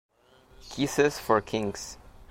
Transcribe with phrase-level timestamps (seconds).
[0.67, 1.99] Kisses for Kings